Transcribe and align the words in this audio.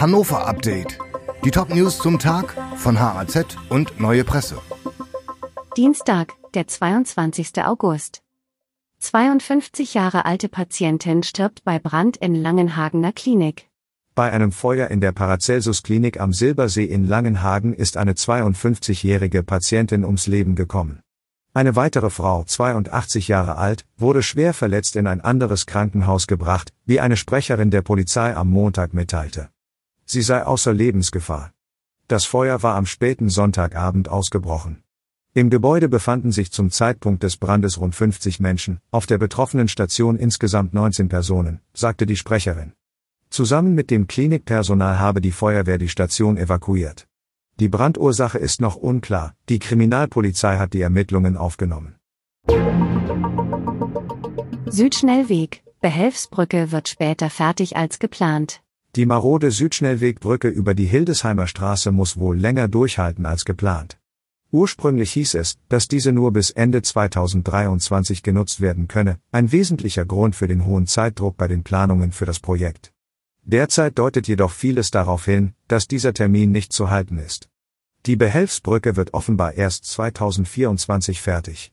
Hannover 0.00 0.46
Update. 0.46 0.96
Die 1.44 1.50
Top-News 1.50 1.98
zum 1.98 2.20
Tag 2.20 2.54
von 2.76 3.00
HAZ 3.00 3.56
und 3.68 3.98
Neue 3.98 4.22
Presse. 4.22 4.60
Dienstag, 5.76 6.34
der 6.54 6.68
22. 6.68 7.64
August. 7.64 8.22
52 9.00 9.94
Jahre 9.94 10.24
alte 10.24 10.48
Patientin 10.48 11.24
stirbt 11.24 11.64
bei 11.64 11.80
Brand 11.80 12.16
in 12.16 12.36
Langenhagener 12.36 13.10
Klinik. 13.10 13.66
Bei 14.14 14.30
einem 14.30 14.52
Feuer 14.52 14.86
in 14.86 15.00
der 15.00 15.10
Paracelsus 15.10 15.82
Klinik 15.82 16.20
am 16.20 16.32
Silbersee 16.32 16.84
in 16.84 17.08
Langenhagen 17.08 17.74
ist 17.74 17.96
eine 17.96 18.12
52-jährige 18.12 19.42
Patientin 19.42 20.04
ums 20.04 20.28
Leben 20.28 20.54
gekommen. 20.54 21.00
Eine 21.54 21.74
weitere 21.74 22.10
Frau, 22.10 22.44
82 22.44 23.26
Jahre 23.26 23.56
alt, 23.56 23.84
wurde 23.96 24.22
schwer 24.22 24.54
verletzt 24.54 24.94
in 24.94 25.08
ein 25.08 25.22
anderes 25.22 25.66
Krankenhaus 25.66 26.28
gebracht, 26.28 26.72
wie 26.84 27.00
eine 27.00 27.16
Sprecherin 27.16 27.72
der 27.72 27.82
Polizei 27.82 28.36
am 28.36 28.48
Montag 28.48 28.94
mitteilte. 28.94 29.48
Sie 30.10 30.22
sei 30.22 30.42
außer 30.46 30.72
Lebensgefahr. 30.72 31.52
Das 32.06 32.24
Feuer 32.24 32.62
war 32.62 32.76
am 32.76 32.86
späten 32.86 33.28
Sonntagabend 33.28 34.08
ausgebrochen. 34.08 34.82
Im 35.34 35.50
Gebäude 35.50 35.90
befanden 35.90 36.32
sich 36.32 36.50
zum 36.50 36.70
Zeitpunkt 36.70 37.22
des 37.22 37.36
Brandes 37.36 37.78
rund 37.78 37.94
50 37.94 38.40
Menschen, 38.40 38.80
auf 38.90 39.04
der 39.04 39.18
betroffenen 39.18 39.68
Station 39.68 40.16
insgesamt 40.16 40.72
19 40.72 41.10
Personen, 41.10 41.60
sagte 41.74 42.06
die 42.06 42.16
Sprecherin. 42.16 42.72
Zusammen 43.28 43.74
mit 43.74 43.90
dem 43.90 44.06
Klinikpersonal 44.06 44.98
habe 44.98 45.20
die 45.20 45.30
Feuerwehr 45.30 45.76
die 45.76 45.90
Station 45.90 46.38
evakuiert. 46.38 47.06
Die 47.60 47.68
Brandursache 47.68 48.38
ist 48.38 48.62
noch 48.62 48.76
unklar, 48.76 49.34
die 49.50 49.58
Kriminalpolizei 49.58 50.56
hat 50.56 50.72
die 50.72 50.80
Ermittlungen 50.80 51.36
aufgenommen. 51.36 51.96
Südschnellweg, 54.70 55.62
Behelfsbrücke 55.82 56.72
wird 56.72 56.88
später 56.88 57.28
fertig 57.28 57.76
als 57.76 57.98
geplant. 57.98 58.62
Die 58.98 59.06
marode 59.06 59.52
Südschnellwegbrücke 59.52 60.48
über 60.48 60.74
die 60.74 60.86
Hildesheimer 60.86 61.46
Straße 61.46 61.92
muss 61.92 62.16
wohl 62.16 62.36
länger 62.36 62.66
durchhalten 62.66 63.26
als 63.26 63.44
geplant. 63.44 63.96
Ursprünglich 64.50 65.12
hieß 65.12 65.34
es, 65.34 65.56
dass 65.68 65.86
diese 65.86 66.10
nur 66.10 66.32
bis 66.32 66.50
Ende 66.50 66.82
2023 66.82 68.24
genutzt 68.24 68.60
werden 68.60 68.88
könne, 68.88 69.20
ein 69.30 69.52
wesentlicher 69.52 70.04
Grund 70.04 70.34
für 70.34 70.48
den 70.48 70.64
hohen 70.64 70.88
Zeitdruck 70.88 71.36
bei 71.36 71.46
den 71.46 71.62
Planungen 71.62 72.10
für 72.10 72.26
das 72.26 72.40
Projekt. 72.40 72.92
Derzeit 73.44 73.96
deutet 73.96 74.26
jedoch 74.26 74.50
vieles 74.50 74.90
darauf 74.90 75.24
hin, 75.26 75.52
dass 75.68 75.86
dieser 75.86 76.12
Termin 76.12 76.50
nicht 76.50 76.72
zu 76.72 76.90
halten 76.90 77.18
ist. 77.18 77.48
Die 78.04 78.16
Behelfsbrücke 78.16 78.96
wird 78.96 79.14
offenbar 79.14 79.54
erst 79.54 79.84
2024 79.84 81.22
fertig. 81.22 81.72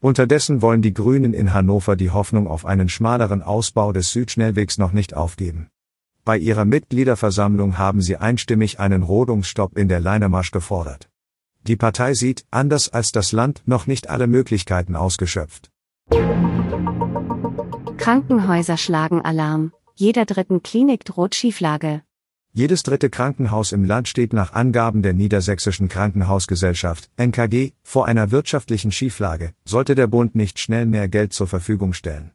Unterdessen 0.00 0.62
wollen 0.62 0.80
die 0.80 0.94
Grünen 0.94 1.34
in 1.34 1.52
Hannover 1.52 1.96
die 1.96 2.08
Hoffnung 2.08 2.46
auf 2.46 2.64
einen 2.64 2.88
schmaleren 2.88 3.42
Ausbau 3.42 3.92
des 3.92 4.10
Südschnellwegs 4.12 4.78
noch 4.78 4.92
nicht 4.92 5.12
aufgeben. 5.12 5.68
Bei 6.24 6.38
ihrer 6.38 6.64
Mitgliederversammlung 6.64 7.78
haben 7.78 8.00
sie 8.00 8.16
einstimmig 8.16 8.78
einen 8.78 9.02
Rodungsstopp 9.02 9.76
in 9.76 9.88
der 9.88 9.98
Leinemarsch 9.98 10.52
gefordert. 10.52 11.08
Die 11.66 11.74
Partei 11.74 12.14
sieht, 12.14 12.44
anders 12.52 12.88
als 12.88 13.10
das 13.10 13.32
Land, 13.32 13.62
noch 13.66 13.88
nicht 13.88 14.08
alle 14.08 14.28
Möglichkeiten 14.28 14.94
ausgeschöpft. 14.94 15.70
Krankenhäuser 17.96 18.76
schlagen 18.76 19.20
Alarm. 19.20 19.72
Jeder 19.96 20.24
dritten 20.24 20.62
Klinik 20.62 21.04
droht 21.04 21.34
Schieflage. 21.34 22.02
Jedes 22.52 22.84
dritte 22.84 23.10
Krankenhaus 23.10 23.72
im 23.72 23.84
Land 23.84 24.06
steht 24.06 24.32
nach 24.32 24.52
Angaben 24.52 25.02
der 25.02 25.14
Niedersächsischen 25.14 25.88
Krankenhausgesellschaft, 25.88 27.10
NKG, 27.16 27.72
vor 27.82 28.06
einer 28.06 28.30
wirtschaftlichen 28.30 28.92
Schieflage, 28.92 29.54
sollte 29.64 29.94
der 29.96 30.06
Bund 30.06 30.34
nicht 30.36 30.60
schnell 30.60 30.86
mehr 30.86 31.08
Geld 31.08 31.32
zur 31.32 31.48
Verfügung 31.48 31.94
stellen. 31.94 32.32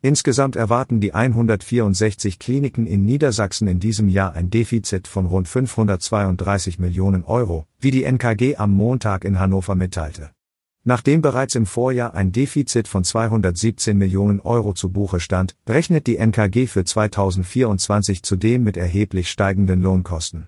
Insgesamt 0.00 0.54
erwarten 0.54 1.00
die 1.00 1.12
164 1.12 2.38
Kliniken 2.38 2.86
in 2.86 3.04
Niedersachsen 3.04 3.66
in 3.66 3.80
diesem 3.80 4.08
Jahr 4.08 4.32
ein 4.34 4.48
Defizit 4.48 5.08
von 5.08 5.26
rund 5.26 5.48
532 5.48 6.78
Millionen 6.78 7.24
Euro, 7.24 7.66
wie 7.80 7.90
die 7.90 8.04
NKG 8.04 8.54
am 8.56 8.70
Montag 8.70 9.24
in 9.24 9.40
Hannover 9.40 9.74
mitteilte. 9.74 10.30
Nachdem 10.84 11.20
bereits 11.20 11.56
im 11.56 11.66
Vorjahr 11.66 12.14
ein 12.14 12.30
Defizit 12.30 12.86
von 12.86 13.02
217 13.02 13.98
Millionen 13.98 14.38
Euro 14.38 14.72
zu 14.72 14.88
Buche 14.88 15.18
stand, 15.18 15.56
rechnet 15.68 16.06
die 16.06 16.16
NKG 16.16 16.68
für 16.68 16.84
2024 16.84 18.22
zudem 18.22 18.62
mit 18.62 18.76
erheblich 18.76 19.28
steigenden 19.28 19.82
Lohnkosten. 19.82 20.46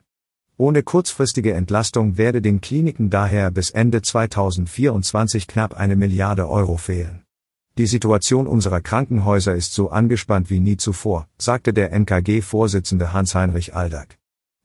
Ohne 0.58 0.84
kurzfristige 0.84 1.54
Entlastung 1.54 2.16
werde 2.16 2.40
den 2.40 2.60
Kliniken 2.60 3.10
daher 3.10 3.50
bis 3.50 3.70
Ende 3.70 4.00
2024 4.00 5.48
knapp 5.48 5.74
eine 5.74 5.96
Milliarde 5.96 6.48
Euro 6.48 6.76
fehlen. 6.76 7.24
Die 7.80 7.86
Situation 7.86 8.46
unserer 8.46 8.82
Krankenhäuser 8.82 9.54
ist 9.54 9.72
so 9.72 9.88
angespannt 9.88 10.50
wie 10.50 10.60
nie 10.60 10.76
zuvor, 10.76 11.26
sagte 11.38 11.72
der 11.72 11.94
NKG-Vorsitzende 11.94 13.14
Hans-Heinrich 13.14 13.74
Aldag. 13.74 14.18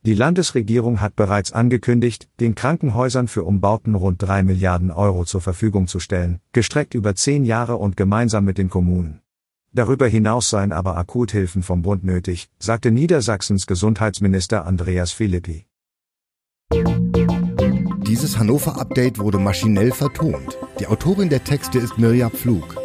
Die 0.05 0.15
Landesregierung 0.15 0.99
hat 0.99 1.15
bereits 1.15 1.53
angekündigt, 1.53 2.27
den 2.41 2.55
Krankenhäusern 2.55 3.29
für 3.29 3.45
Umbauten 3.45 3.95
rund 3.95 4.21
drei 4.21 4.43
Milliarden 4.43 4.91
Euro 4.91 5.23
zur 5.23 5.39
Verfügung 5.39 5.87
zu 5.87 6.01
stellen, 6.01 6.41
gestreckt 6.51 6.93
über 6.93 7.15
zehn 7.15 7.45
Jahre 7.45 7.77
und 7.77 7.95
gemeinsam 7.95 8.43
mit 8.43 8.57
den 8.57 8.69
Kommunen. 8.69 9.21
Darüber 9.71 10.07
hinaus 10.07 10.49
seien 10.49 10.73
aber 10.73 10.97
Akuthilfen 10.97 11.63
vom 11.63 11.83
Bund 11.83 12.03
nötig, 12.03 12.49
sagte 12.59 12.91
Niedersachsens 12.91 13.65
Gesundheitsminister 13.65 14.65
Andreas 14.65 15.13
Philippi. 15.13 15.67
Dieses 18.05 18.37
Hannover-Update 18.37 19.19
wurde 19.19 19.39
maschinell 19.39 19.93
vertont. 19.93 20.57
Die 20.81 20.87
Autorin 20.87 21.29
der 21.29 21.45
Texte 21.45 21.79
ist 21.79 21.97
Mirja 21.97 22.29
Pflug. 22.29 22.84